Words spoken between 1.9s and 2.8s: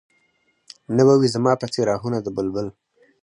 اهونه د بلبل